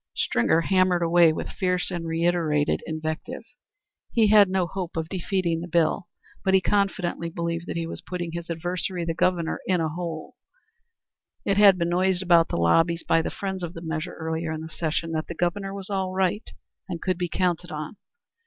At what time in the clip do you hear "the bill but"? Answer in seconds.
5.61-6.55